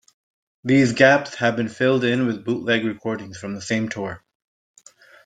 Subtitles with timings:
[0.63, 4.23] These gaps have been filled in with bootleg recordings from the same tour.